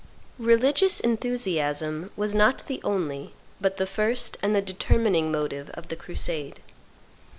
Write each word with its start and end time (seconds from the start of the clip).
Religious 0.39 0.99
enthusiasm 0.99 2.09
was 2.17 2.33
not 2.33 2.65
the 2.65 2.81
only, 2.83 3.35
but 3.61 3.77
the 3.77 3.85
first 3.85 4.35
and 4.41 4.55
the 4.55 4.59
determining 4.59 5.31
motive 5.31 5.69
of 5.75 5.89
the 5.89 5.95
crusade. 5.95 6.59